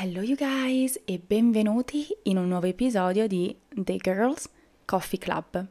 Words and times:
Hello 0.00 0.22
you 0.22 0.36
guys 0.36 1.00
e 1.06 1.18
benvenuti 1.18 2.06
in 2.22 2.38
un 2.38 2.46
nuovo 2.46 2.66
episodio 2.66 3.26
di 3.26 3.58
The 3.68 3.96
Girls 3.96 4.48
Coffee 4.84 5.18
Club. 5.18 5.66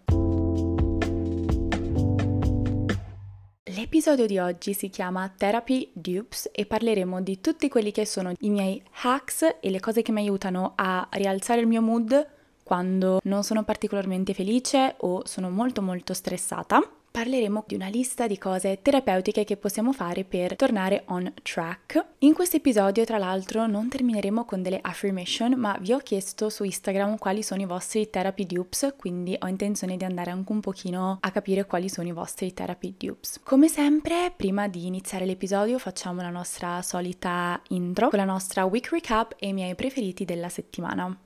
L'episodio 3.64 4.26
di 4.26 4.38
oggi 4.38 4.74
si 4.74 4.90
chiama 4.90 5.30
Therapy 5.30 5.92
Dupes 5.94 6.50
e 6.52 6.66
parleremo 6.66 7.22
di 7.22 7.40
tutti 7.40 7.70
quelli 7.70 7.94
che 7.94 8.06
sono 8.06 8.34
i 8.40 8.50
miei 8.50 8.84
hacks 9.04 9.60
e 9.62 9.70
le 9.70 9.80
cose 9.80 10.02
che 10.02 10.12
mi 10.12 10.20
aiutano 10.20 10.74
a 10.76 11.08
rialzare 11.12 11.62
il 11.62 11.68
mio 11.68 11.82
mood 11.82 12.28
quando 12.64 13.22
non 13.24 13.46
sono 13.46 13.64
particolarmente 13.64 14.34
felice 14.34 14.96
o 14.98 15.26
sono 15.26 15.50
molto 15.50 15.82
molto 15.82 16.14
stressata 16.14 16.97
parleremo 17.18 17.64
di 17.66 17.74
una 17.74 17.88
lista 17.88 18.28
di 18.28 18.38
cose 18.38 18.80
terapeutiche 18.80 19.44
che 19.44 19.58
possiamo 19.58 19.92
fare 19.92 20.24
per 20.24 20.56
tornare 20.56 21.02
on 21.08 21.34
track. 21.42 22.06
In 22.20 22.36
questo 22.36 22.58
episodio, 22.58 23.06
tra 23.06 23.18
l'altro, 23.18 23.66
non 23.66 23.90
termineremo 23.90 24.46
con 24.46 24.62
delle 24.62 24.78
affirmation, 24.80 25.54
ma 25.54 25.76
vi 25.82 25.94
ho 25.94 25.98
chiesto 25.98 26.50
su 26.50 26.64
Instagram 26.64 27.18
quali 27.18 27.42
sono 27.42 27.64
i 27.64 27.66
vostri 27.66 28.08
therapy 28.12 28.46
dupes, 28.46 28.94
quindi 28.96 29.36
ho 29.40 29.48
intenzione 29.48 29.98
di 29.98 30.04
andare 30.04 30.30
anche 30.30 30.52
un 30.52 30.60
pochino 30.60 31.18
a 31.20 31.32
capire 31.32 31.66
quali 31.66 31.90
sono 31.90 32.08
i 32.08 32.12
vostri 32.12 32.54
therapy 32.54 32.94
dupes. 32.96 33.40
Come 33.44 33.68
sempre, 33.68 34.32
prima 34.36 34.68
di 34.68 34.86
iniziare 34.86 35.26
l'episodio 35.26 35.80
facciamo 35.80 36.22
la 36.22 36.30
nostra 36.30 36.84
solita 36.84 37.60
intro 37.70 38.10
con 38.10 38.20
la 38.20 38.26
nostra 38.26 38.66
week 38.66 38.92
recap 38.92 39.34
e 39.40 39.48
i 39.48 39.54
miei 39.54 39.74
preferiti 39.74 40.24
della 40.24 40.50
settimana. 40.50 41.18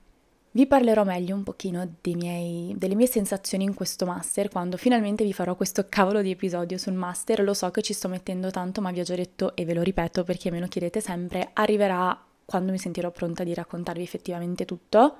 Vi 0.54 0.66
parlerò 0.66 1.02
meglio 1.02 1.34
un 1.34 1.44
pochino 1.44 1.96
miei, 2.14 2.74
delle 2.76 2.94
mie 2.94 3.06
sensazioni 3.06 3.64
in 3.64 3.72
questo 3.72 4.04
master 4.04 4.50
quando 4.50 4.76
finalmente 4.76 5.24
vi 5.24 5.32
farò 5.32 5.56
questo 5.56 5.86
cavolo 5.88 6.20
di 6.20 6.30
episodio 6.30 6.76
sul 6.76 6.92
master. 6.92 7.42
Lo 7.42 7.54
so 7.54 7.70
che 7.70 7.80
ci 7.80 7.94
sto 7.94 8.06
mettendo 8.08 8.50
tanto, 8.50 8.82
ma 8.82 8.90
vi 8.90 9.00
ho 9.00 9.02
già 9.02 9.14
detto 9.14 9.56
e 9.56 9.64
ve 9.64 9.72
lo 9.72 9.80
ripeto 9.80 10.24
perché 10.24 10.50
me 10.50 10.60
lo 10.60 10.66
chiedete 10.66 11.00
sempre, 11.00 11.48
arriverà 11.54 12.22
quando 12.44 12.70
mi 12.70 12.76
sentirò 12.76 13.10
pronta 13.10 13.44
di 13.44 13.54
raccontarvi 13.54 14.02
effettivamente 14.02 14.66
tutto. 14.66 15.16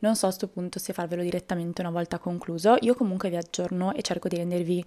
Non 0.00 0.16
so 0.16 0.26
a 0.26 0.28
questo 0.28 0.48
punto 0.48 0.78
se 0.78 0.92
farvelo 0.92 1.22
direttamente 1.22 1.80
una 1.80 1.90
volta 1.90 2.18
concluso. 2.18 2.76
Io 2.80 2.94
comunque 2.94 3.30
vi 3.30 3.36
aggiorno 3.36 3.94
e 3.94 4.02
cerco 4.02 4.28
di 4.28 4.36
rendervi 4.36 4.84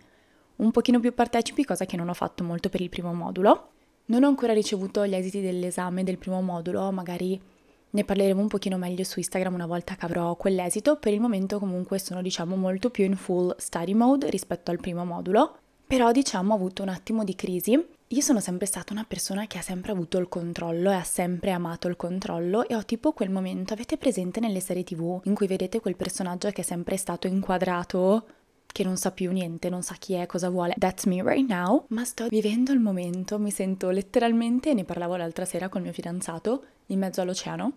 un 0.58 0.70
pochino 0.70 1.00
più 1.00 1.12
partecipi, 1.16 1.66
cosa 1.66 1.86
che 1.86 1.98
non 1.98 2.08
ho 2.10 2.14
fatto 2.14 2.44
molto 2.44 2.70
per 2.70 2.82
il 2.82 2.90
primo 2.90 3.16
modulo. 3.16 3.70
Non 4.06 4.24
ho 4.24 4.28
ancora 4.28 4.54
ricevuto 4.54 5.08
gli 5.08 5.16
esiti 5.16 5.42
dell'esame 5.42 6.04
del 6.04 6.20
primo 6.20 6.40
modulo, 6.40 6.92
magari 6.92 7.42
ne 7.90 8.04
parleremo 8.04 8.42
un 8.42 8.48
pochino 8.48 8.78
meglio 8.78 9.04
su 9.04 9.20
Instagram 9.20 9.54
una 9.54 9.66
volta 9.66 9.96
che 9.96 10.06
avrò 10.06 10.36
quell'esito. 10.36 10.98
Per 10.98 11.14
il 11.14 11.22
momento 11.22 11.60
comunque 11.60 12.00
sono 12.00 12.22
diciamo 12.22 12.56
molto 12.56 12.90
più 12.90 13.06
in 13.06 13.16
full 13.16 13.56
study 13.58 13.94
mode 13.94 14.30
rispetto 14.30 14.72
al 14.72 14.80
primo 14.80 15.06
modulo, 15.06 15.58
però 15.86 16.12
diciamo 16.12 16.54
ho 16.54 16.56
avuto 16.56 16.84
un 16.84 16.90
attimo 16.90 17.24
di 17.24 17.36
crisi. 17.36 17.96
Io 18.12 18.22
sono 18.22 18.40
sempre 18.40 18.66
stata 18.66 18.94
una 18.94 19.06
persona 19.06 19.48
che 19.48 19.58
ha 19.58 19.62
sempre 19.62 19.92
avuto 19.92 20.18
il 20.18 20.30
controllo 20.30 20.92
e 20.92 20.96
ha 20.96 21.04
sempre 21.04 21.52
amato 21.52 21.90
il 21.90 21.98
controllo 21.98 22.66
e 22.68 22.76
ho 22.76 22.86
tipo 22.86 23.12
quel 23.12 23.30
momento, 23.30 23.74
avete 23.74 23.98
presente 23.98 24.40
nelle 24.40 24.62
serie 24.62 24.84
tv 24.84 25.20
in 25.26 25.34
cui 25.34 25.48
vedete 25.48 25.82
quel 25.82 25.98
personaggio 25.98 26.50
che 26.52 26.62
è 26.62 26.64
sempre 26.64 26.96
stato 26.96 27.28
inquadrato 27.28 28.26
che 28.66 28.84
non 28.84 28.96
sa 28.96 29.12
più 29.12 29.32
niente, 29.32 29.70
non 29.70 29.82
sa 29.82 29.96
chi 29.98 30.14
è, 30.14 30.26
cosa 30.26 30.50
vuole. 30.50 30.76
That's 30.78 31.06
me 31.06 31.22
right 31.24 31.50
now, 31.50 31.86
ma 31.90 32.06
sto 32.06 32.28
vivendo 32.28 32.72
il 32.72 32.80
momento, 32.80 33.40
mi 33.40 33.50
sento 33.50 33.90
letteralmente, 33.90 34.74
ne 34.74 34.84
parlavo 34.84 35.16
l'altra 35.16 35.46
sera 35.46 35.68
col 35.68 35.82
mio 35.82 35.92
fidanzato, 35.92 36.64
in 36.88 37.00
mezzo 37.00 37.22
all'oceano 37.22 37.72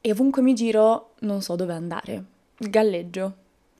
e 0.00 0.12
ovunque 0.12 0.42
mi 0.42 0.54
giro 0.54 1.14
non 1.20 1.42
so 1.42 1.56
dove 1.56 1.72
andare. 1.72 2.24
Galleggio. 2.56 3.34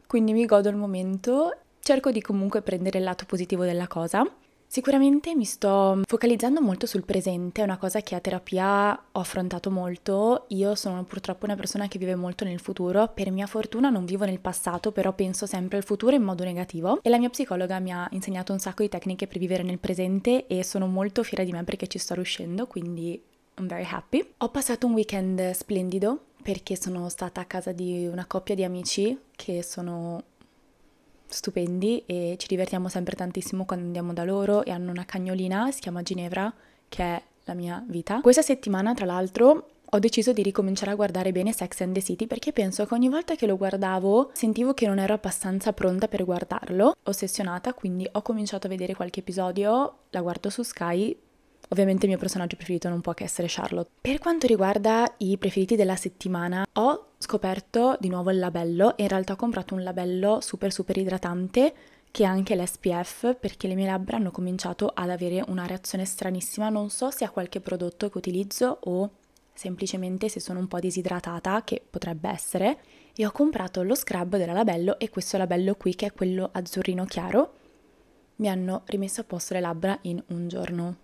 Quindi 0.06 0.32
mi 0.32 0.44
godo 0.44 0.68
il 0.68 0.76
momento, 0.76 1.56
cerco 1.80 2.10
di 2.10 2.20
comunque 2.20 2.62
prendere 2.62 2.98
il 2.98 3.04
lato 3.04 3.24
positivo 3.26 3.64
della 3.64 3.86
cosa. 3.86 4.24
Sicuramente 4.66 5.34
mi 5.34 5.44
sto 5.44 6.00
focalizzando 6.06 6.60
molto 6.60 6.86
sul 6.86 7.04
presente, 7.04 7.60
è 7.60 7.64
una 7.64 7.76
cosa 7.76 8.02
che 8.02 8.14
a 8.14 8.20
terapia 8.20 8.92
ho 8.92 9.18
affrontato 9.18 9.68
molto. 9.68 10.44
Io 10.50 10.76
sono 10.76 11.02
purtroppo 11.02 11.44
una 11.44 11.56
persona 11.56 11.88
che 11.88 11.98
vive 11.98 12.14
molto 12.14 12.44
nel 12.44 12.60
futuro, 12.60 13.10
per 13.12 13.32
mia 13.32 13.48
fortuna 13.48 13.90
non 13.90 14.04
vivo 14.04 14.24
nel 14.24 14.38
passato, 14.38 14.92
però 14.92 15.12
penso 15.12 15.46
sempre 15.46 15.78
al 15.78 15.84
futuro 15.84 16.14
in 16.14 16.22
modo 16.22 16.44
negativo 16.44 17.00
e 17.02 17.10
la 17.10 17.18
mia 17.18 17.30
psicologa 17.30 17.80
mi 17.80 17.92
ha 17.92 18.06
insegnato 18.12 18.52
un 18.52 18.60
sacco 18.60 18.82
di 18.82 18.88
tecniche 18.88 19.26
per 19.26 19.38
vivere 19.38 19.64
nel 19.64 19.80
presente 19.80 20.46
e 20.46 20.62
sono 20.62 20.86
molto 20.86 21.24
fiera 21.24 21.42
di 21.42 21.50
me 21.50 21.64
perché 21.64 21.88
ci 21.88 21.98
sto 21.98 22.14
riuscendo, 22.14 22.68
quindi 22.68 23.20
I'm 23.60 23.68
very 23.68 23.86
happy. 23.88 24.26
Ho 24.38 24.48
passato 24.48 24.86
un 24.86 24.94
weekend 24.94 25.50
splendido 25.50 26.24
perché 26.42 26.76
sono 26.76 27.10
stata 27.10 27.42
a 27.42 27.44
casa 27.44 27.72
di 27.72 28.06
una 28.06 28.24
coppia 28.24 28.54
di 28.54 28.64
amici 28.64 29.16
che 29.36 29.62
sono 29.62 30.22
stupendi 31.26 32.02
e 32.06 32.36
ci 32.38 32.46
divertiamo 32.48 32.88
sempre 32.88 33.14
tantissimo 33.14 33.66
quando 33.66 33.84
andiamo 33.84 34.14
da 34.14 34.24
loro 34.24 34.64
e 34.64 34.70
hanno 34.70 34.90
una 34.90 35.04
cagnolina, 35.04 35.70
si 35.70 35.80
chiama 35.80 36.02
Ginevra, 36.02 36.52
che 36.88 37.02
è 37.04 37.22
la 37.44 37.54
mia 37.54 37.84
vita. 37.86 38.22
Questa 38.22 38.40
settimana, 38.40 38.94
tra 38.94 39.04
l'altro, 39.04 39.68
ho 39.84 39.98
deciso 39.98 40.32
di 40.32 40.42
ricominciare 40.42 40.92
a 40.92 40.94
guardare 40.94 41.30
bene 41.30 41.52
Sex 41.52 41.82
and 41.82 41.92
the 41.92 42.02
City 42.02 42.26
perché 42.26 42.52
penso 42.52 42.86
che 42.86 42.94
ogni 42.94 43.10
volta 43.10 43.34
che 43.34 43.46
lo 43.46 43.58
guardavo 43.58 44.30
sentivo 44.32 44.72
che 44.72 44.86
non 44.86 44.98
ero 44.98 45.12
abbastanza 45.12 45.74
pronta 45.74 46.08
per 46.08 46.24
guardarlo, 46.24 46.96
ossessionata, 47.02 47.74
quindi 47.74 48.08
ho 48.10 48.22
cominciato 48.22 48.66
a 48.66 48.70
vedere 48.70 48.94
qualche 48.94 49.20
episodio, 49.20 49.98
la 50.10 50.22
guardo 50.22 50.48
su 50.48 50.62
Sky, 50.62 51.14
Ovviamente 51.72 52.04
il 52.04 52.10
mio 52.10 52.18
personaggio 52.18 52.56
preferito 52.56 52.88
non 52.88 53.00
può 53.00 53.14
che 53.14 53.24
essere 53.24 53.46
Charlotte. 53.48 53.90
Per 54.00 54.18
quanto 54.18 54.48
riguarda 54.48 55.14
i 55.18 55.38
preferiti 55.38 55.76
della 55.76 55.94
settimana, 55.94 56.66
ho 56.74 57.10
scoperto 57.18 57.96
di 58.00 58.08
nuovo 58.08 58.30
il 58.30 58.40
labello 58.40 58.96
e 58.96 59.04
in 59.04 59.08
realtà 59.08 59.34
ho 59.34 59.36
comprato 59.36 59.74
un 59.74 59.84
labello 59.84 60.40
super 60.40 60.72
super 60.72 60.96
idratante 60.96 61.74
che 62.10 62.24
ha 62.24 62.30
anche 62.30 62.56
l'SPF 62.56 63.36
perché 63.38 63.68
le 63.68 63.76
mie 63.76 63.86
labbra 63.86 64.16
hanno 64.16 64.32
cominciato 64.32 64.90
ad 64.92 65.10
avere 65.10 65.44
una 65.46 65.64
reazione 65.64 66.04
stranissima, 66.04 66.70
non 66.70 66.90
so 66.90 67.10
se 67.10 67.24
ha 67.24 67.30
qualche 67.30 67.60
prodotto 67.60 68.10
che 68.10 68.18
utilizzo 68.18 68.78
o 68.80 69.10
semplicemente 69.54 70.28
se 70.28 70.40
sono 70.40 70.58
un 70.58 70.66
po' 70.66 70.80
disidratata, 70.80 71.62
che 71.62 71.84
potrebbe 71.88 72.30
essere, 72.30 72.80
e 73.14 73.26
ho 73.26 73.30
comprato 73.30 73.82
lo 73.82 73.94
scrub 73.94 74.36
della 74.38 74.54
Labello 74.54 74.98
e 74.98 75.08
questo 75.08 75.36
labello 75.36 75.74
qui 75.74 75.94
che 75.94 76.06
è 76.06 76.12
quello 76.12 76.48
azzurrino 76.50 77.04
chiaro. 77.04 77.54
Mi 78.36 78.48
hanno 78.48 78.82
rimesso 78.86 79.20
a 79.20 79.24
posto 79.24 79.54
le 79.54 79.60
labbra 79.60 79.98
in 80.02 80.20
un 80.28 80.48
giorno. 80.48 80.96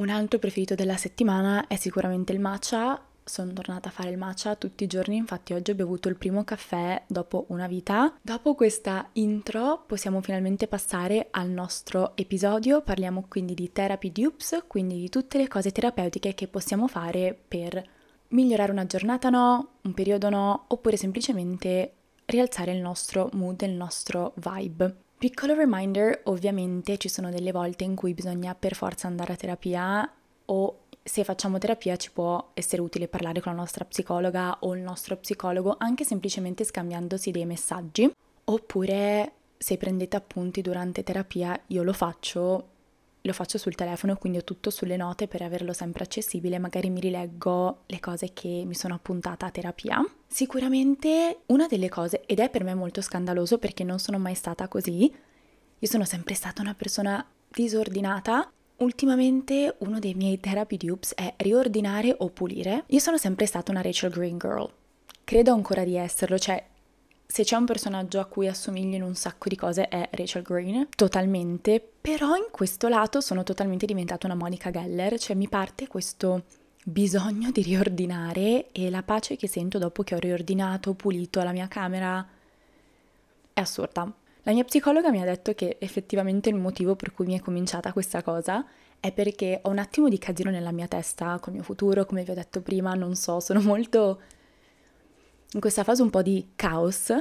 Un 0.00 0.08
altro 0.08 0.38
preferito 0.38 0.74
della 0.74 0.96
settimana 0.96 1.66
è 1.66 1.76
sicuramente 1.76 2.32
il 2.32 2.40
matcha. 2.40 2.98
Sono 3.22 3.52
tornata 3.52 3.90
a 3.90 3.92
fare 3.92 4.08
il 4.08 4.16
matcha 4.16 4.56
tutti 4.56 4.84
i 4.84 4.86
giorni, 4.86 5.16
infatti 5.16 5.52
oggi 5.52 5.72
ho 5.72 5.74
bevuto 5.74 6.08
il 6.08 6.16
primo 6.16 6.42
caffè 6.42 7.02
dopo 7.06 7.44
una 7.48 7.66
vita. 7.66 8.14
Dopo 8.22 8.54
questa 8.54 9.10
intro 9.12 9.84
possiamo 9.86 10.22
finalmente 10.22 10.68
passare 10.68 11.28
al 11.30 11.50
nostro 11.50 12.16
episodio, 12.16 12.80
parliamo 12.80 13.26
quindi 13.28 13.52
di 13.52 13.72
therapy 13.72 14.10
dupes, 14.10 14.64
quindi 14.66 14.96
di 14.96 15.10
tutte 15.10 15.36
le 15.36 15.48
cose 15.48 15.70
terapeutiche 15.70 16.32
che 16.32 16.48
possiamo 16.48 16.88
fare 16.88 17.38
per 17.46 17.86
migliorare 18.28 18.72
una 18.72 18.86
giornata 18.86 19.28
no, 19.28 19.72
un 19.82 19.92
periodo 19.92 20.30
no, 20.30 20.64
oppure 20.68 20.96
semplicemente 20.96 21.92
rialzare 22.24 22.72
il 22.72 22.80
nostro 22.80 23.28
mood, 23.34 23.60
il 23.60 23.72
nostro 23.72 24.32
vibe. 24.36 25.08
Piccolo 25.20 25.52
reminder, 25.52 26.22
ovviamente 26.24 26.96
ci 26.96 27.10
sono 27.10 27.28
delle 27.28 27.52
volte 27.52 27.84
in 27.84 27.94
cui 27.94 28.14
bisogna 28.14 28.54
per 28.54 28.74
forza 28.74 29.06
andare 29.06 29.34
a 29.34 29.36
terapia 29.36 30.10
o 30.46 30.78
se 31.02 31.24
facciamo 31.24 31.58
terapia 31.58 31.94
ci 31.96 32.10
può 32.10 32.52
essere 32.54 32.80
utile 32.80 33.06
parlare 33.06 33.42
con 33.42 33.52
la 33.52 33.58
nostra 33.58 33.84
psicologa 33.84 34.56
o 34.60 34.74
il 34.74 34.80
nostro 34.80 35.18
psicologo 35.18 35.74
anche 35.76 36.04
semplicemente 36.04 36.64
scambiandosi 36.64 37.32
dei 37.32 37.44
messaggi. 37.44 38.10
Oppure 38.44 39.32
se 39.58 39.76
prendete 39.76 40.16
appunti 40.16 40.62
durante 40.62 41.02
terapia 41.02 41.64
io 41.66 41.82
lo 41.82 41.92
faccio 41.92 42.68
lo 43.22 43.32
faccio 43.32 43.58
sul 43.58 43.74
telefono, 43.74 44.16
quindi 44.16 44.38
ho 44.38 44.44
tutto 44.44 44.70
sulle 44.70 44.96
note 44.96 45.28
per 45.28 45.42
averlo 45.42 45.72
sempre 45.72 46.04
accessibile, 46.04 46.58
magari 46.58 46.90
mi 46.90 47.00
rileggo 47.00 47.82
le 47.86 48.00
cose 48.00 48.32
che 48.32 48.62
mi 48.66 48.74
sono 48.74 48.94
appuntata 48.94 49.46
a 49.46 49.50
terapia. 49.50 50.04
Sicuramente 50.26 51.40
una 51.46 51.66
delle 51.66 51.88
cose, 51.88 52.22
ed 52.26 52.38
è 52.38 52.48
per 52.50 52.64
me 52.64 52.74
molto 52.74 53.00
scandaloso 53.00 53.58
perché 53.58 53.84
non 53.84 53.98
sono 53.98 54.18
mai 54.18 54.34
stata 54.34 54.68
così, 54.68 55.12
io 55.82 55.88
sono 55.88 56.04
sempre 56.04 56.34
stata 56.34 56.60
una 56.60 56.74
persona 56.74 57.26
disordinata. 57.48 58.50
Ultimamente 58.76 59.76
uno 59.78 59.98
dei 59.98 60.12
miei 60.12 60.38
therapy 60.38 60.76
dupes 60.76 61.14
è 61.14 61.32
riordinare 61.38 62.14
o 62.18 62.28
pulire. 62.28 62.84
Io 62.88 62.98
sono 62.98 63.16
sempre 63.16 63.46
stata 63.46 63.70
una 63.70 63.80
Rachel 63.80 64.10
Green 64.10 64.36
Girl. 64.36 64.70
Credo 65.24 65.52
ancora 65.54 65.84
di 65.84 65.96
esserlo, 65.96 66.38
cioè 66.38 66.62
se 67.30 67.44
c'è 67.44 67.54
un 67.54 67.64
personaggio 67.64 68.18
a 68.18 68.24
cui 68.24 68.48
assomiglia 68.48 68.96
in 68.96 69.04
un 69.04 69.14
sacco 69.14 69.48
di 69.48 69.54
cose 69.54 69.86
è 69.86 70.08
Rachel 70.10 70.42
Green, 70.42 70.88
totalmente, 70.96 71.80
però 72.00 72.34
in 72.34 72.48
questo 72.50 72.88
lato 72.88 73.20
sono 73.20 73.44
totalmente 73.44 73.86
diventata 73.86 74.26
una 74.26 74.34
Monica 74.34 74.72
Geller, 74.72 75.16
cioè 75.16 75.36
mi 75.36 75.48
parte 75.48 75.86
questo 75.86 76.42
bisogno 76.84 77.52
di 77.52 77.62
riordinare 77.62 78.72
e 78.72 78.90
la 78.90 79.04
pace 79.04 79.36
che 79.36 79.46
sento 79.46 79.78
dopo 79.78 80.02
che 80.02 80.16
ho 80.16 80.18
riordinato, 80.18 80.94
pulito 80.94 81.40
la 81.44 81.52
mia 81.52 81.68
camera 81.68 82.26
è 83.52 83.60
assurda. 83.60 84.12
La 84.42 84.52
mia 84.52 84.64
psicologa 84.64 85.12
mi 85.12 85.22
ha 85.22 85.24
detto 85.24 85.54
che 85.54 85.76
effettivamente 85.78 86.48
il 86.48 86.56
motivo 86.56 86.96
per 86.96 87.12
cui 87.12 87.26
mi 87.26 87.38
è 87.38 87.40
cominciata 87.40 87.92
questa 87.92 88.24
cosa 88.24 88.66
è 88.98 89.12
perché 89.12 89.60
ho 89.62 89.70
un 89.70 89.78
attimo 89.78 90.08
di 90.08 90.18
casino 90.18 90.50
nella 90.50 90.72
mia 90.72 90.88
testa 90.88 91.38
col 91.38 91.52
mio 91.52 91.62
futuro, 91.62 92.04
come 92.06 92.24
vi 92.24 92.32
ho 92.32 92.34
detto 92.34 92.60
prima, 92.60 92.92
non 92.94 93.14
so, 93.14 93.38
sono 93.38 93.60
molto 93.60 94.20
in 95.52 95.60
questa 95.60 95.84
fase 95.84 96.02
un 96.02 96.10
po' 96.10 96.22
di 96.22 96.50
caos, 96.54 97.12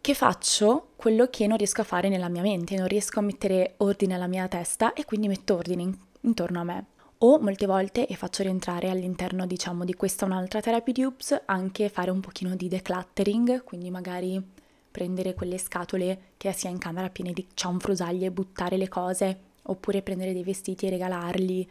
che 0.00 0.14
faccio 0.14 0.88
quello 0.96 1.28
che 1.28 1.46
non 1.46 1.56
riesco 1.56 1.80
a 1.80 1.84
fare 1.84 2.08
nella 2.08 2.28
mia 2.28 2.42
mente, 2.42 2.76
non 2.76 2.88
riesco 2.88 3.20
a 3.20 3.22
mettere 3.22 3.74
ordine 3.78 4.14
alla 4.14 4.26
mia 4.26 4.48
testa 4.48 4.92
e 4.92 5.04
quindi 5.04 5.28
metto 5.28 5.54
ordine 5.54 5.82
in, 5.82 5.96
intorno 6.22 6.60
a 6.60 6.64
me. 6.64 6.86
o 7.24 7.38
molte 7.38 7.66
volte, 7.66 8.06
e 8.06 8.16
faccio 8.16 8.42
rientrare 8.42 8.90
all'interno 8.90 9.46
diciamo 9.46 9.84
di 9.84 9.94
questa 9.94 10.24
un'altra 10.24 10.60
therapy 10.60 10.92
dupes, 10.92 11.42
anche 11.44 11.88
fare 11.88 12.10
un 12.10 12.20
pochino 12.20 12.56
di 12.56 12.66
decluttering, 12.66 13.62
quindi 13.62 13.90
magari 13.90 14.42
prendere 14.90 15.34
quelle 15.34 15.56
scatole 15.58 16.32
che 16.36 16.52
si 16.52 16.66
ha 16.66 16.70
in 16.70 16.78
camera 16.78 17.10
piene 17.10 17.32
di 17.32 17.46
cianfrusaglie 17.54 18.26
e 18.26 18.30
buttare 18.32 18.76
le 18.76 18.88
cose, 18.88 19.38
oppure 19.62 20.02
prendere 20.02 20.32
dei 20.32 20.42
vestiti 20.42 20.86
e 20.86 20.90
regalarli. 20.90 21.70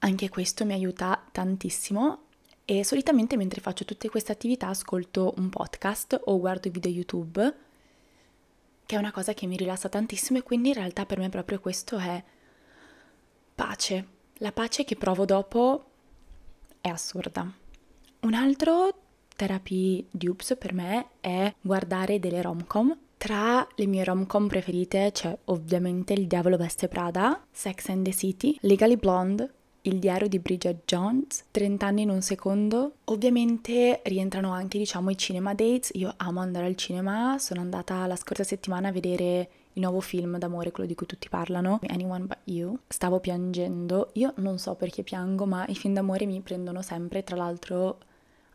Anche 0.00 0.28
questo 0.28 0.64
mi 0.64 0.72
aiuta 0.72 1.24
tantissimo 1.30 2.25
e 2.68 2.84
solitamente 2.84 3.36
mentre 3.36 3.60
faccio 3.60 3.84
tutte 3.84 4.10
queste 4.10 4.32
attività 4.32 4.66
ascolto 4.66 5.34
un 5.36 5.48
podcast 5.50 6.20
o 6.24 6.38
guardo 6.40 6.66
i 6.66 6.72
video 6.72 6.90
YouTube, 6.90 7.54
che 8.84 8.96
è 8.96 8.98
una 8.98 9.12
cosa 9.12 9.34
che 9.34 9.46
mi 9.46 9.56
rilassa 9.56 9.88
tantissimo 9.88 10.38
e 10.38 10.42
quindi 10.42 10.68
in 10.68 10.74
realtà 10.74 11.06
per 11.06 11.18
me 11.18 11.28
proprio 11.28 11.60
questo 11.60 11.96
è 11.96 12.22
pace. 13.54 14.06
La 14.38 14.50
pace 14.50 14.84
che 14.84 14.96
provo 14.96 15.24
dopo 15.24 15.84
è 16.80 16.88
assurda. 16.88 17.48
Un 18.20 18.34
altro 18.34 18.94
therapy 19.36 20.04
dupes 20.10 20.56
per 20.58 20.72
me 20.72 21.10
è 21.20 21.54
guardare 21.60 22.18
delle 22.18 22.42
rom-com. 22.42 22.98
Tra 23.16 23.66
le 23.76 23.86
mie 23.86 24.02
rom-com 24.02 24.48
preferite 24.48 25.10
c'è 25.12 25.38
ovviamente 25.44 26.14
Il 26.14 26.26
Diavolo 26.26 26.56
Veste 26.56 26.88
Prada, 26.88 27.46
Sex 27.50 27.88
and 27.90 28.04
the 28.04 28.12
City, 28.12 28.58
Legally 28.62 28.96
Blonde, 28.96 29.54
il 29.88 29.98
diario 29.98 30.28
di 30.28 30.38
Bridget 30.38 30.82
Jones, 30.84 31.44
30 31.50 31.86
anni 31.86 32.02
in 32.02 32.10
un 32.10 32.20
secondo. 32.20 32.96
Ovviamente 33.04 34.00
rientrano 34.04 34.52
anche, 34.52 34.78
diciamo, 34.78 35.10
i 35.10 35.16
cinema 35.16 35.54
dates. 35.54 35.90
Io 35.94 36.12
amo 36.16 36.40
andare 36.40 36.66
al 36.66 36.76
cinema, 36.76 37.38
sono 37.38 37.60
andata 37.60 38.06
la 38.06 38.16
scorsa 38.16 38.42
settimana 38.42 38.88
a 38.88 38.92
vedere 38.92 39.48
il 39.74 39.82
nuovo 39.82 40.00
film 40.00 40.38
d'amore, 40.38 40.72
quello 40.72 40.88
di 40.88 40.94
cui 40.94 41.06
tutti 41.06 41.28
parlano, 41.28 41.80
Anyone 41.86 42.24
But 42.24 42.38
You. 42.44 42.78
Stavo 42.88 43.20
piangendo. 43.20 44.10
Io 44.14 44.32
non 44.36 44.58
so 44.58 44.74
perché 44.74 45.02
piango, 45.02 45.46
ma 45.46 45.64
i 45.68 45.74
film 45.74 45.94
d'amore 45.94 46.26
mi 46.26 46.40
prendono 46.40 46.82
sempre. 46.82 47.22
Tra 47.22 47.36
l'altro, 47.36 47.98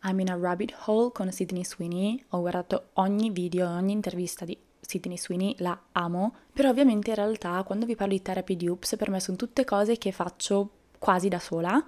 I'm 0.03 0.19
in 0.19 0.31
a 0.31 0.37
rabbit 0.37 0.73
hole 0.85 1.11
con 1.13 1.31
Sydney 1.31 1.63
Sweeney. 1.63 2.21
Ho 2.29 2.39
guardato 2.41 2.89
ogni 2.93 3.29
video, 3.29 3.69
ogni 3.69 3.93
intervista 3.93 4.43
di 4.43 4.57
Sydney 4.81 5.17
Sweeney, 5.17 5.55
la 5.59 5.79
amo. 5.93 6.35
Però 6.51 6.69
ovviamente 6.69 7.11
in 7.11 7.15
realtà 7.15 7.63
quando 7.63 7.85
vi 7.85 7.95
parlo 7.95 8.13
di 8.13 8.21
therapy 8.21 8.57
dupes, 8.57 8.95
per 8.97 9.09
me 9.09 9.21
sono 9.21 9.37
tutte 9.37 9.63
cose 9.63 9.97
che 9.97 10.11
faccio 10.11 10.71
quasi 11.01 11.27
da 11.27 11.39
sola. 11.39 11.83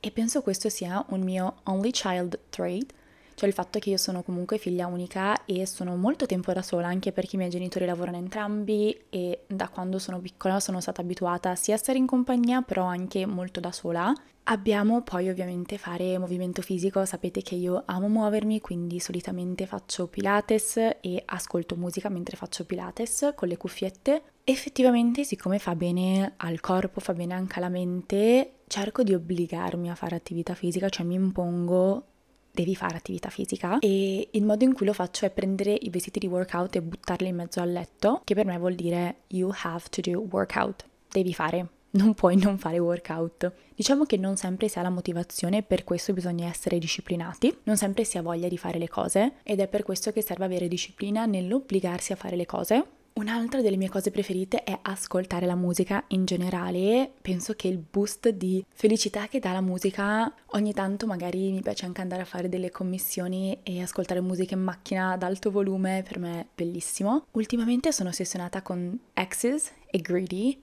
E 0.00 0.10
penso 0.10 0.40
questo 0.40 0.70
sia 0.70 1.04
un 1.10 1.20
mio 1.20 1.56
only 1.64 1.90
child 1.90 2.38
trait 2.48 2.92
cioè 3.34 3.48
il 3.48 3.54
fatto 3.54 3.80
che 3.80 3.90
io 3.90 3.96
sono 3.96 4.22
comunque 4.22 4.58
figlia 4.58 4.86
unica 4.86 5.44
e 5.44 5.66
sono 5.66 5.96
molto 5.96 6.24
tempo 6.24 6.52
da 6.52 6.62
sola, 6.62 6.86
anche 6.86 7.10
perché 7.10 7.34
i 7.34 7.38
miei 7.38 7.50
genitori 7.50 7.84
lavorano 7.84 8.16
entrambi 8.16 8.96
e 9.10 9.40
da 9.48 9.68
quando 9.68 9.98
sono 9.98 10.20
piccola 10.20 10.60
sono 10.60 10.80
stata 10.80 11.00
abituata 11.00 11.54
sia 11.56 11.74
a 11.74 11.78
stare 11.78 11.98
in 11.98 12.06
compagnia, 12.06 12.62
però 12.62 12.84
anche 12.84 13.26
molto 13.26 13.58
da 13.58 13.72
sola. 13.72 14.12
Abbiamo 14.46 15.00
poi 15.00 15.30
ovviamente 15.30 15.78
fare 15.78 16.18
movimento 16.18 16.60
fisico, 16.60 17.06
sapete 17.06 17.40
che 17.40 17.54
io 17.54 17.82
amo 17.86 18.08
muovermi, 18.08 18.60
quindi 18.60 19.00
solitamente 19.00 19.64
faccio 19.64 20.06
Pilates 20.06 20.76
e 21.00 21.22
ascolto 21.24 21.76
musica 21.76 22.10
mentre 22.10 22.36
faccio 22.36 22.66
Pilates 22.66 23.32
con 23.34 23.48
le 23.48 23.56
cuffiette. 23.56 24.22
Effettivamente, 24.44 25.24
siccome 25.24 25.58
fa 25.58 25.74
bene 25.74 26.34
al 26.36 26.60
corpo, 26.60 27.00
fa 27.00 27.14
bene 27.14 27.32
anche 27.32 27.58
alla 27.58 27.70
mente, 27.70 28.56
cerco 28.66 29.02
di 29.02 29.14
obbligarmi 29.14 29.90
a 29.90 29.94
fare 29.94 30.14
attività 30.14 30.54
fisica, 30.54 30.90
cioè 30.90 31.06
mi 31.06 31.14
impongo 31.14 32.04
devi 32.50 32.76
fare 32.76 32.96
attività 32.96 33.30
fisica. 33.30 33.78
E 33.78 34.28
il 34.30 34.44
modo 34.44 34.64
in 34.64 34.74
cui 34.74 34.84
lo 34.84 34.92
faccio 34.92 35.24
è 35.24 35.30
prendere 35.30 35.72
i 35.72 35.88
vestiti 35.88 36.18
di 36.18 36.26
workout 36.26 36.76
e 36.76 36.82
buttarli 36.82 37.28
in 37.28 37.36
mezzo 37.36 37.60
al 37.60 37.72
letto, 37.72 38.20
che 38.24 38.34
per 38.34 38.44
me 38.44 38.58
vuol 38.58 38.74
dire 38.74 39.22
you 39.28 39.50
have 39.62 39.84
to 39.88 40.02
do 40.02 40.20
workout, 40.30 40.84
devi 41.10 41.32
fare, 41.32 41.68
non 41.94 42.14
puoi 42.14 42.36
non 42.36 42.58
fare 42.58 42.78
workout. 42.78 43.52
Diciamo 43.74 44.04
che 44.04 44.16
non 44.16 44.36
sempre 44.36 44.68
si 44.68 44.78
ha 44.78 44.82
la 44.82 44.90
motivazione, 44.90 45.62
per 45.62 45.84
questo 45.84 46.12
bisogna 46.12 46.48
essere 46.48 46.78
disciplinati, 46.78 47.56
non 47.64 47.76
sempre 47.76 48.04
si 48.04 48.18
ha 48.18 48.22
voglia 48.22 48.48
di 48.48 48.58
fare 48.58 48.78
le 48.78 48.88
cose 48.88 49.34
ed 49.42 49.60
è 49.60 49.68
per 49.68 49.82
questo 49.82 50.12
che 50.12 50.22
serve 50.22 50.44
avere 50.44 50.68
disciplina 50.68 51.26
nell'obbligarsi 51.26 52.12
a 52.12 52.16
fare 52.16 52.36
le 52.36 52.46
cose 52.46 52.86
Un'altra 53.14 53.62
delle 53.62 53.76
mie 53.76 53.88
cose 53.88 54.10
preferite 54.10 54.64
è 54.64 54.76
ascoltare 54.82 55.46
la 55.46 55.54
musica 55.54 56.02
in 56.08 56.24
generale. 56.24 57.12
Penso 57.22 57.54
che 57.54 57.68
il 57.68 57.78
boost 57.78 58.30
di 58.30 58.64
felicità 58.74 59.28
che 59.28 59.38
dà 59.38 59.52
la 59.52 59.60
musica, 59.60 60.34
ogni 60.46 60.72
tanto 60.72 61.06
magari 61.06 61.52
mi 61.52 61.62
piace 61.62 61.84
anche 61.86 62.00
andare 62.00 62.22
a 62.22 62.24
fare 62.24 62.48
delle 62.48 62.72
commissioni 62.72 63.56
e 63.62 63.80
ascoltare 63.80 64.20
musica 64.20 64.56
in 64.56 64.62
macchina 64.62 65.12
ad 65.12 65.22
alto 65.22 65.52
volume, 65.52 66.02
per 66.02 66.18
me 66.18 66.40
è 66.40 66.46
bellissimo. 66.52 67.26
Ultimamente 67.32 67.92
sono 67.92 68.08
ossessionata 68.08 68.62
con 68.62 68.98
Axis 69.12 69.70
e 69.88 69.98
Greedy, 69.98 70.60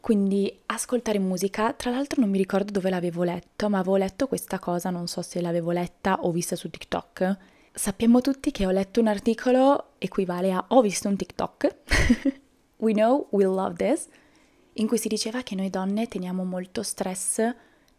quindi 0.00 0.60
ascoltare 0.66 1.18
musica, 1.18 1.72
tra 1.72 1.90
l'altro 1.90 2.20
non 2.20 2.30
mi 2.30 2.38
ricordo 2.38 2.72
dove 2.72 2.90
l'avevo 2.90 3.22
letto, 3.22 3.68
ma 3.68 3.78
avevo 3.78 3.96
letto 3.96 4.26
questa 4.26 4.58
cosa, 4.58 4.90
non 4.90 5.06
so 5.06 5.22
se 5.22 5.40
l'avevo 5.40 5.70
letta 5.70 6.20
o 6.22 6.30
vista 6.30 6.56
su 6.56 6.70
TikTok 6.70 7.38
Sappiamo 7.72 8.20
tutti 8.20 8.50
che 8.50 8.66
ho 8.66 8.70
letto 8.70 9.00
un 9.00 9.06
articolo 9.06 9.92
equivale 9.98 10.52
a 10.52 10.64
ho 10.68 10.80
visto 10.82 11.08
un 11.08 11.16
TikTok. 11.16 11.76
we 12.78 12.92
know, 12.92 13.28
we 13.30 13.44
love 13.44 13.74
this. 13.76 14.08
In 14.74 14.88
cui 14.88 14.98
si 14.98 15.08
diceva 15.08 15.42
che 15.42 15.54
noi 15.54 15.70
donne 15.70 16.08
teniamo 16.08 16.44
molto 16.44 16.82
stress 16.82 17.40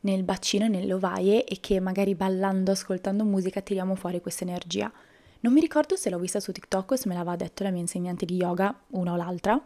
nel 0.01 0.23
bacino 0.23 0.65
e 0.65 0.67
nelle 0.67 0.93
ovaie 0.93 1.45
e 1.45 1.59
che 1.61 1.79
magari 1.79 2.15
ballando, 2.15 2.71
ascoltando 2.71 3.23
musica 3.23 3.61
tiriamo 3.61 3.95
fuori 3.95 4.19
questa 4.21 4.43
energia. 4.43 4.91
Non 5.39 5.53
mi 5.53 5.61
ricordo 5.61 5.95
se 5.95 6.09
l'ho 6.09 6.19
vista 6.19 6.41
su 6.41 6.51
TikTok 6.51 6.91
o 6.91 6.95
se 6.97 7.07
me 7.07 7.13
l'aveva 7.13 7.37
detto 7.37 7.63
la 7.63 7.71
mia 7.71 7.81
insegnante 7.81 8.25
di 8.25 8.35
yoga, 8.35 8.77
una 8.89 9.13
o 9.13 9.15
l'altra. 9.15 9.59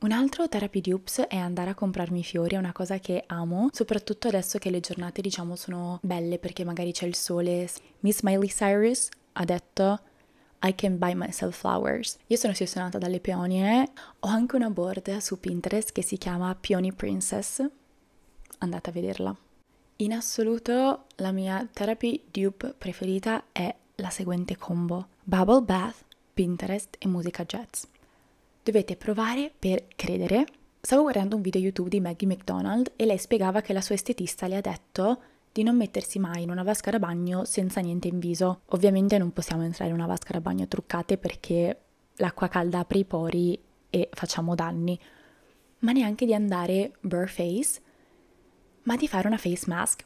Un 0.00 0.12
altro 0.12 0.48
therapy 0.48 0.80
dupes 0.80 1.22
è 1.26 1.36
andare 1.36 1.70
a 1.70 1.74
comprarmi 1.74 2.22
fiori, 2.22 2.54
è 2.54 2.58
una 2.58 2.70
cosa 2.70 3.00
che 3.00 3.24
amo, 3.26 3.68
soprattutto 3.72 4.28
adesso 4.28 4.56
che 4.58 4.70
le 4.70 4.78
giornate 4.78 5.20
diciamo 5.20 5.56
sono 5.56 5.98
belle 6.02 6.38
perché 6.38 6.62
magari 6.62 6.92
c'è 6.92 7.04
il 7.04 7.16
sole. 7.16 7.68
Miss 8.00 8.20
Miley 8.22 8.46
Cyrus 8.46 9.08
ha 9.32 9.44
detto 9.44 10.00
I 10.62 10.72
can 10.76 10.98
buy 10.98 11.14
myself 11.16 11.58
flowers. 11.58 12.16
Io 12.28 12.36
sono 12.36 12.52
ossessionata 12.52 12.96
dalle 12.96 13.18
peonie, 13.18 13.90
ho 14.20 14.28
anche 14.28 14.54
una 14.54 14.70
board 14.70 15.16
su 15.16 15.40
Pinterest 15.40 15.90
che 15.90 16.02
si 16.02 16.16
chiama 16.16 16.54
Peony 16.54 16.92
Princess, 16.92 17.60
andate 18.58 18.90
a 18.90 18.92
vederla. 18.92 19.36
In 19.96 20.12
assoluto 20.12 21.06
la 21.16 21.32
mia 21.32 21.68
therapy 21.72 22.22
dupe 22.30 22.72
preferita 22.78 23.46
è 23.50 23.74
la 23.96 24.10
seguente 24.10 24.56
combo: 24.56 25.08
Bubble 25.24 25.62
Bath, 25.62 26.04
Pinterest 26.32 26.94
e 27.00 27.08
musica 27.08 27.44
jazz. 27.44 27.82
Dovete 28.68 28.96
provare 28.96 29.50
per 29.58 29.86
credere. 29.96 30.44
Stavo 30.78 31.00
guardando 31.00 31.36
un 31.36 31.40
video 31.40 31.58
YouTube 31.58 31.88
di 31.88 32.00
Maggie 32.00 32.26
McDonald 32.26 32.92
e 32.96 33.06
lei 33.06 33.16
spiegava 33.16 33.62
che 33.62 33.72
la 33.72 33.80
sua 33.80 33.94
estetista 33.94 34.46
le 34.46 34.56
ha 34.56 34.60
detto 34.60 35.22
di 35.50 35.62
non 35.62 35.74
mettersi 35.74 36.18
mai 36.18 36.42
in 36.42 36.50
una 36.50 36.62
vasca 36.62 36.90
da 36.90 36.98
bagno 36.98 37.46
senza 37.46 37.80
niente 37.80 38.08
in 38.08 38.18
viso. 38.18 38.60
Ovviamente 38.66 39.16
non 39.16 39.32
possiamo 39.32 39.62
entrare 39.62 39.88
in 39.88 39.96
una 39.96 40.06
vasca 40.06 40.34
da 40.34 40.42
bagno 40.42 40.68
truccate 40.68 41.16
perché 41.16 41.80
l'acqua 42.16 42.48
calda 42.48 42.80
apre 42.80 42.98
i 42.98 43.04
pori 43.06 43.58
e 43.88 44.10
facciamo 44.12 44.54
danni, 44.54 45.00
ma 45.78 45.92
neanche 45.92 46.26
di 46.26 46.34
andare 46.34 46.92
bare 47.00 47.26
face, 47.26 47.80
ma 48.82 48.96
di 48.96 49.08
fare 49.08 49.28
una 49.28 49.38
face 49.38 49.64
mask. 49.66 50.04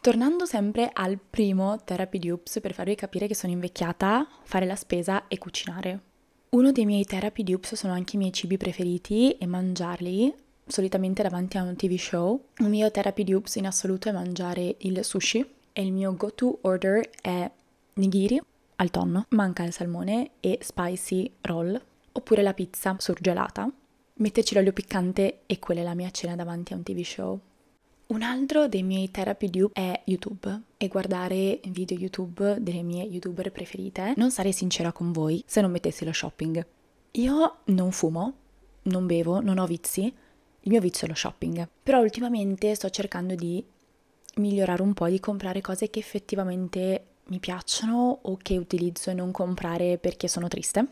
Tornando 0.00 0.46
sempre 0.46 0.88
al 0.90 1.18
primo 1.18 1.76
therapy 1.84 2.18
dupes 2.18 2.58
per 2.58 2.72
farvi 2.72 2.94
capire 2.94 3.26
che 3.26 3.34
sono 3.34 3.52
invecchiata, 3.52 4.26
fare 4.44 4.64
la 4.64 4.76
spesa 4.76 5.28
e 5.28 5.36
cucinare. 5.36 6.11
Uno 6.54 6.70
dei 6.70 6.84
miei 6.84 7.06
therapy 7.06 7.44
dupes 7.44 7.76
sono 7.76 7.94
anche 7.94 8.16
i 8.16 8.18
miei 8.18 8.30
cibi 8.30 8.58
preferiti 8.58 9.32
e 9.38 9.46
mangiarli 9.46 10.34
solitamente 10.66 11.22
davanti 11.22 11.56
a 11.56 11.62
un 11.62 11.74
TV 11.76 11.96
show. 11.96 12.48
Il 12.58 12.68
mio 12.68 12.90
therapy 12.90 13.24
dupes 13.24 13.54
in 13.54 13.66
assoluto 13.66 14.10
è 14.10 14.12
mangiare 14.12 14.76
il 14.80 15.02
sushi 15.02 15.42
e 15.72 15.82
il 15.82 15.92
mio 15.92 16.14
go-to 16.14 16.58
order 16.60 17.08
è 17.22 17.50
nigiri 17.94 18.38
al 18.76 18.90
tonno, 18.90 19.24
manca 19.30 19.62
il 19.62 19.72
salmone 19.72 20.32
e 20.40 20.58
spicy 20.60 21.32
roll, 21.40 21.80
oppure 22.12 22.42
la 22.42 22.52
pizza 22.52 22.96
surgelata. 22.98 23.72
Metterci 24.16 24.52
l'olio 24.52 24.74
piccante 24.74 25.44
e 25.46 25.58
quella 25.58 25.80
è 25.80 25.84
la 25.84 25.94
mia 25.94 26.10
cena 26.10 26.36
davanti 26.36 26.74
a 26.74 26.76
un 26.76 26.82
TV 26.82 27.00
show. 27.00 27.40
Un 28.12 28.20
altro 28.20 28.68
dei 28.68 28.82
miei 28.82 29.10
therapy 29.10 29.48
dupe 29.48 29.80
è 29.80 30.02
YouTube 30.04 30.60
e 30.76 30.88
guardare 30.88 31.60
video 31.68 31.96
YouTube 31.96 32.58
delle 32.60 32.82
mie 32.82 33.04
youtuber 33.04 33.50
preferite. 33.50 34.12
Non 34.18 34.30
sarei 34.30 34.52
sincera 34.52 34.92
con 34.92 35.12
voi 35.12 35.42
se 35.46 35.62
non 35.62 35.70
mettessi 35.70 36.04
lo 36.04 36.12
shopping. 36.12 36.66
Io 37.12 37.56
non 37.64 37.90
fumo, 37.90 38.34
non 38.82 39.06
bevo, 39.06 39.40
non 39.40 39.56
ho 39.56 39.64
vizi, 39.64 40.02
il 40.02 40.70
mio 40.70 40.82
vizio 40.82 41.06
è 41.06 41.08
lo 41.08 41.16
shopping. 41.16 41.66
Però 41.82 42.00
ultimamente 42.00 42.74
sto 42.74 42.90
cercando 42.90 43.34
di 43.34 43.64
migliorare 44.36 44.82
un 44.82 44.92
po', 44.92 45.08
di 45.08 45.18
comprare 45.18 45.62
cose 45.62 45.88
che 45.88 46.00
effettivamente 46.00 47.04
mi 47.28 47.38
piacciono 47.38 48.18
o 48.20 48.36
che 48.42 48.58
utilizzo 48.58 49.08
e 49.08 49.14
non 49.14 49.30
comprare 49.30 49.96
perché 49.96 50.28
sono 50.28 50.48
triste. 50.48 50.86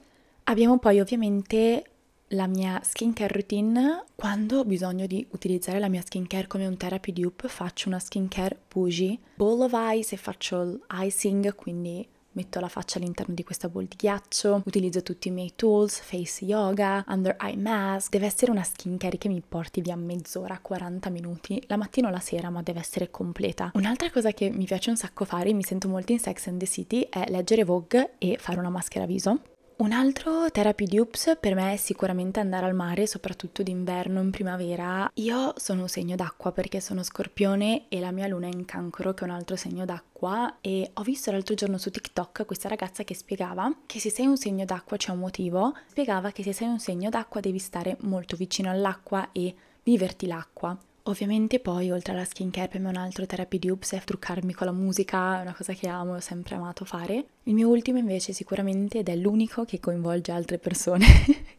Abbiamo 0.44 0.78
poi 0.78 1.00
ovviamente 1.00 1.84
la 2.30 2.46
mia 2.46 2.80
skincare 2.82 3.32
routine. 3.32 4.04
Quando 4.14 4.60
ho 4.60 4.64
bisogno 4.64 5.06
di 5.06 5.26
utilizzare 5.30 5.78
la 5.78 5.88
mia 5.88 6.02
skincare 6.02 6.46
come 6.46 6.66
un 6.66 6.76
therapy 6.76 7.12
dupe, 7.12 7.48
faccio 7.48 7.88
una 7.88 7.98
skincare 7.98 8.58
bougie, 8.72 9.18
bowl 9.34 9.60
of 9.62 9.72
ice 9.74 10.14
e 10.14 10.18
faccio 10.18 10.80
l'icing, 10.88 11.54
quindi 11.54 12.06
metto 12.32 12.60
la 12.60 12.68
faccia 12.68 12.98
all'interno 12.98 13.34
di 13.34 13.42
questa 13.42 13.68
bowl 13.68 13.86
di 13.86 13.96
ghiaccio, 13.96 14.62
utilizzo 14.64 15.02
tutti 15.02 15.28
i 15.28 15.30
miei 15.32 15.52
tools, 15.56 15.98
face 15.98 16.44
yoga, 16.44 17.04
under 17.08 17.36
eye 17.40 17.56
mask, 17.56 18.12
deve 18.12 18.26
essere 18.26 18.52
una 18.52 18.62
skincare 18.62 19.18
che 19.18 19.28
mi 19.28 19.42
porti 19.46 19.80
via 19.80 19.96
mezz'ora, 19.96 20.58
40 20.60 21.10
minuti, 21.10 21.60
la 21.66 21.76
mattina 21.76 22.08
o 22.08 22.10
la 22.10 22.20
sera, 22.20 22.50
ma 22.50 22.62
deve 22.62 22.78
essere 22.78 23.10
completa. 23.10 23.72
Un'altra 23.74 24.10
cosa 24.10 24.30
che 24.30 24.48
mi 24.50 24.64
piace 24.64 24.90
un 24.90 24.96
sacco 24.96 25.24
fare, 25.24 25.52
mi 25.52 25.64
sento 25.64 25.88
molto 25.88 26.12
in 26.12 26.20
Sex 26.20 26.46
and 26.46 26.60
the 26.60 26.66
City, 26.66 27.06
è 27.10 27.24
leggere 27.28 27.64
Vogue 27.64 28.14
e 28.18 28.36
fare 28.38 28.60
una 28.60 28.70
maschera 28.70 29.06
viso. 29.06 29.40
Un 29.80 29.92
altro 29.92 30.50
therapy 30.50 30.84
dupes 30.84 31.38
per 31.40 31.54
me 31.54 31.72
è 31.72 31.76
sicuramente 31.76 32.38
andare 32.38 32.66
al 32.66 32.74
mare, 32.74 33.06
soprattutto 33.06 33.62
d'inverno, 33.62 34.20
in 34.20 34.30
primavera. 34.30 35.10
Io 35.14 35.54
sono 35.56 35.80
un 35.80 35.88
segno 35.88 36.16
d'acqua 36.16 36.52
perché 36.52 36.80
sono 36.80 37.02
scorpione 37.02 37.88
e 37.88 37.98
la 37.98 38.10
mia 38.10 38.26
luna 38.26 38.46
è 38.46 38.50
in 38.52 38.66
cancro, 38.66 39.14
che 39.14 39.24
è 39.24 39.26
un 39.26 39.32
altro 39.32 39.56
segno 39.56 39.86
d'acqua. 39.86 40.58
E 40.60 40.90
ho 40.92 41.02
visto 41.02 41.30
l'altro 41.30 41.54
giorno 41.54 41.78
su 41.78 41.90
TikTok 41.90 42.44
questa 42.44 42.68
ragazza 42.68 43.04
che 43.04 43.14
spiegava 43.14 43.74
che 43.86 44.00
se 44.00 44.10
sei 44.10 44.26
un 44.26 44.36
segno 44.36 44.66
d'acqua 44.66 44.98
c'è 44.98 45.12
un 45.12 45.18
motivo. 45.20 45.74
Spiegava 45.88 46.30
che 46.30 46.42
se 46.42 46.52
sei 46.52 46.68
un 46.68 46.78
segno 46.78 47.08
d'acqua 47.08 47.40
devi 47.40 47.58
stare 47.58 47.96
molto 48.00 48.36
vicino 48.36 48.68
all'acqua 48.68 49.30
e 49.32 49.54
viverti 49.82 50.26
l'acqua. 50.26 50.78
Ovviamente 51.04 51.60
poi 51.60 51.90
oltre 51.90 52.12
alla 52.12 52.24
skincare 52.24 52.68
per 52.68 52.80
me 52.80 52.88
un 52.88 52.96
altro 52.96 53.24
therapy 53.24 53.58
dupes 53.58 53.92
è 53.92 54.02
truccarmi 54.02 54.52
con 54.52 54.66
la 54.66 54.72
musica, 54.72 55.38
è 55.38 55.42
una 55.42 55.54
cosa 55.54 55.72
che 55.72 55.88
amo, 55.88 56.14
ho 56.14 56.20
sempre 56.20 56.56
amato 56.56 56.84
fare. 56.84 57.24
Il 57.44 57.54
mio 57.54 57.68
ultimo 57.68 57.98
invece 57.98 58.32
sicuramente 58.32 58.98
ed 58.98 59.08
è 59.08 59.16
l'unico 59.16 59.64
che 59.64 59.80
coinvolge 59.80 60.30
altre 60.30 60.58
persone 60.58 61.06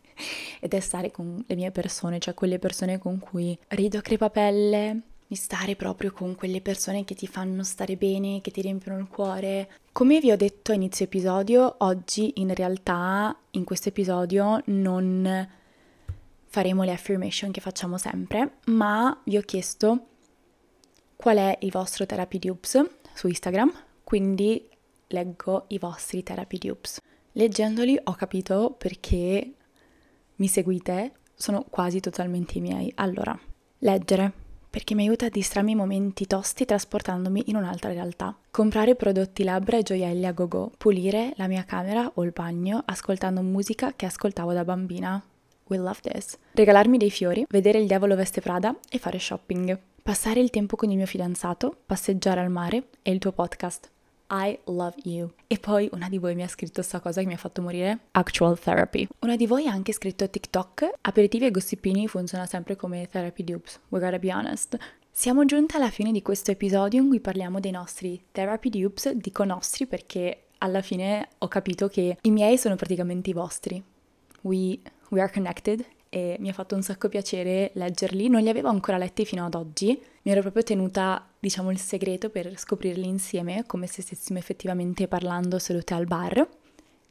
ed 0.59 0.73
è 0.73 0.79
stare 0.79 1.09
con 1.09 1.43
le 1.45 1.55
mie 1.55 1.71
persone, 1.71 2.19
cioè 2.19 2.33
quelle 2.33 2.59
persone 2.59 2.99
con 2.99 3.17
cui 3.19 3.57
rido 3.69 3.97
a 3.97 4.01
crepapelle, 4.01 5.01
di 5.31 5.35
stare 5.35 5.75
proprio 5.75 6.11
con 6.11 6.35
quelle 6.35 6.61
persone 6.61 7.05
che 7.05 7.15
ti 7.15 7.25
fanno 7.25 7.63
stare 7.63 7.95
bene, 7.95 8.41
che 8.41 8.51
ti 8.51 8.61
riempiono 8.61 8.99
il 8.99 9.07
cuore. 9.07 9.69
Come 9.93 10.19
vi 10.19 10.29
ho 10.29 10.37
detto 10.37 10.71
a 10.71 10.75
inizio 10.75 11.05
episodio, 11.05 11.75
oggi 11.79 12.33
in 12.35 12.53
realtà 12.53 13.35
in 13.51 13.63
questo 13.63 13.89
episodio 13.89 14.61
non 14.65 15.47
faremo 16.51 16.83
le 16.83 16.91
affirmation 16.91 17.49
che 17.49 17.61
facciamo 17.61 17.97
sempre, 17.97 18.57
ma 18.65 19.17
vi 19.23 19.37
ho 19.37 19.41
chiesto 19.41 20.07
qual 21.15 21.37
è 21.37 21.57
il 21.61 21.71
vostro 21.71 22.05
therapy 22.05 22.39
dupes 22.39 22.83
su 23.13 23.27
Instagram, 23.29 23.71
quindi 24.03 24.67
leggo 25.07 25.63
i 25.69 25.77
vostri 25.77 26.23
therapy 26.23 26.57
dupes. 26.57 26.99
Leggendoli 27.31 27.97
ho 28.03 28.11
capito 28.15 28.75
perché 28.77 29.53
mi 30.35 30.47
seguite, 30.47 31.13
sono 31.35 31.63
quasi 31.69 32.01
totalmente 32.01 32.57
i 32.57 32.61
miei. 32.61 32.91
Allora, 32.95 33.39
leggere, 33.77 34.33
perché 34.69 34.93
mi 34.93 35.03
aiuta 35.03 35.27
a 35.27 35.29
distrarmi 35.29 35.71
i 35.71 35.75
momenti 35.75 36.27
tosti 36.27 36.65
trasportandomi 36.65 37.43
in 37.45 37.55
un'altra 37.55 37.93
realtà. 37.93 38.37
Comprare 38.51 38.95
prodotti 38.95 39.45
labbra 39.45 39.77
e 39.77 39.83
gioielli 39.83 40.25
a 40.25 40.33
go-go. 40.33 40.69
Pulire 40.77 41.31
la 41.37 41.47
mia 41.47 41.63
camera 41.63 42.11
o 42.15 42.23
il 42.25 42.33
bagno 42.33 42.83
ascoltando 42.85 43.41
musica 43.41 43.93
che 43.93 44.05
ascoltavo 44.05 44.51
da 44.51 44.65
bambina. 44.65 45.23
We 45.71 45.77
love 45.77 45.99
this. 46.01 46.37
Regalarmi 46.51 46.97
dei 46.97 47.09
fiori, 47.09 47.45
vedere 47.47 47.79
il 47.79 47.87
diavolo 47.87 48.17
veste 48.17 48.41
Prada 48.41 48.77
e 48.89 48.97
fare 48.97 49.17
shopping. 49.17 49.79
Passare 50.03 50.41
il 50.41 50.49
tempo 50.49 50.75
con 50.75 50.91
il 50.91 50.97
mio 50.97 51.05
fidanzato, 51.05 51.73
passeggiare 51.85 52.41
al 52.41 52.49
mare 52.49 52.89
e 53.01 53.11
il 53.11 53.19
tuo 53.19 53.31
podcast. 53.31 53.89
I 54.31 54.59
love 54.65 54.97
you. 55.03 55.31
E 55.47 55.59
poi 55.59 55.87
una 55.93 56.09
di 56.09 56.17
voi 56.17 56.35
mi 56.35 56.43
ha 56.43 56.49
scritto 56.49 56.73
questa 56.73 56.99
cosa 56.99 57.21
che 57.21 57.27
mi 57.27 57.35
ha 57.35 57.37
fatto 57.37 57.61
morire. 57.61 57.99
Actual 58.11 58.59
therapy. 58.59 59.07
Una 59.19 59.37
di 59.37 59.47
voi 59.47 59.65
ha 59.67 59.71
anche 59.71 59.93
scritto 59.93 60.29
TikTok. 60.29 60.89
Aperitivi 60.99 61.45
e 61.45 61.51
gossipini 61.51 62.05
funziona 62.09 62.45
sempre 62.45 62.75
come 62.75 63.07
therapy 63.09 63.45
dupes. 63.45 63.79
We 63.89 64.01
gotta 64.01 64.19
be 64.19 64.33
honest. 64.33 64.77
Siamo 65.09 65.45
giunti 65.45 65.77
alla 65.77 65.89
fine 65.89 66.11
di 66.11 66.21
questo 66.21 66.51
episodio 66.51 67.01
in 67.01 67.07
cui 67.07 67.21
parliamo 67.21 67.61
dei 67.61 67.71
nostri 67.71 68.21
therapy 68.29 68.69
dupes. 68.69 69.09
Dico 69.13 69.45
nostri 69.45 69.85
perché 69.85 70.47
alla 70.57 70.81
fine 70.81 71.29
ho 71.37 71.47
capito 71.47 71.87
che 71.87 72.17
i 72.19 72.29
miei 72.29 72.57
sono 72.57 72.75
praticamente 72.75 73.29
i 73.29 73.33
vostri. 73.33 73.81
We 74.41 74.79
We 75.11 75.19
Are 75.21 75.31
Connected 75.31 75.85
e 76.07 76.37
mi 76.39 76.49
ha 76.49 76.53
fatto 76.53 76.75
un 76.75 76.81
sacco 76.81 77.09
piacere 77.09 77.71
leggerli. 77.73 78.29
Non 78.29 78.41
li 78.41 78.49
avevo 78.49 78.69
ancora 78.69 78.97
letti 78.97 79.25
fino 79.25 79.45
ad 79.45 79.55
oggi, 79.55 79.87
mi 80.21 80.31
ero 80.31 80.41
proprio 80.41 80.63
tenuta, 80.63 81.27
diciamo, 81.37 81.69
il 81.69 81.79
segreto 81.79 82.29
per 82.29 82.57
scoprirli 82.57 83.07
insieme, 83.07 83.65
come 83.65 83.87
se 83.87 84.01
stessimo 84.01 84.39
effettivamente 84.39 85.07
parlando 85.07 85.59
sedute 85.59 85.93
al 85.93 86.05
bar. 86.05 86.47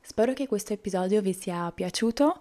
Spero 0.01 0.33
che 0.33 0.47
questo 0.47 0.73
episodio 0.73 1.21
vi 1.21 1.35
sia 1.35 1.71
piaciuto. 1.73 2.41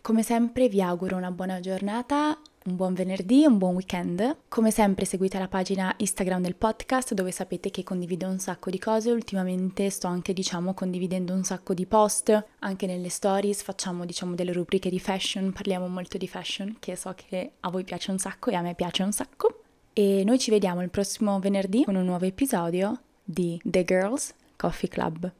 Come 0.00 0.22
sempre 0.22 0.68
vi 0.68 0.80
auguro 0.80 1.16
una 1.16 1.30
buona 1.30 1.60
giornata 1.60 2.38
un 2.66 2.76
buon 2.76 2.94
venerdì 2.94 3.44
un 3.44 3.58
buon 3.58 3.74
weekend. 3.74 4.38
Come 4.48 4.70
sempre 4.70 5.04
seguite 5.04 5.38
la 5.38 5.48
pagina 5.48 5.94
Instagram 5.96 6.42
del 6.42 6.56
podcast 6.56 7.14
dove 7.14 7.30
sapete 7.30 7.70
che 7.70 7.84
condivido 7.84 8.26
un 8.26 8.38
sacco 8.38 8.70
di 8.70 8.78
cose. 8.78 9.10
Ultimamente 9.10 9.88
sto 9.90 10.08
anche 10.08 10.32
diciamo 10.32 10.74
condividendo 10.74 11.32
un 11.32 11.44
sacco 11.44 11.74
di 11.74 11.86
post, 11.86 12.44
anche 12.60 12.86
nelle 12.86 13.08
stories 13.08 13.62
facciamo 13.62 14.04
diciamo 14.04 14.34
delle 14.34 14.52
rubriche 14.52 14.90
di 14.90 14.98
fashion, 14.98 15.52
parliamo 15.52 15.86
molto 15.86 16.18
di 16.18 16.28
fashion 16.28 16.76
che 16.78 16.96
so 16.96 17.14
che 17.14 17.52
a 17.60 17.70
voi 17.70 17.84
piace 17.84 18.10
un 18.10 18.18
sacco 18.18 18.50
e 18.50 18.54
a 18.54 18.62
me 18.62 18.74
piace 18.74 19.02
un 19.02 19.12
sacco. 19.12 19.62
E 19.92 20.22
noi 20.24 20.38
ci 20.38 20.50
vediamo 20.50 20.82
il 20.82 20.90
prossimo 20.90 21.38
venerdì 21.38 21.84
con 21.84 21.94
un 21.94 22.04
nuovo 22.04 22.24
episodio 22.24 23.00
di 23.24 23.58
The 23.62 23.84
Girls 23.84 24.34
Coffee 24.56 24.88
Club. 24.88 25.32